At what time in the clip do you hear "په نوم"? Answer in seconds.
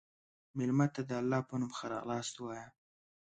1.49-1.71